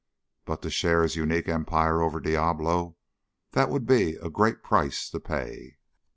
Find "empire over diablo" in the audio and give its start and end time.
1.47-2.97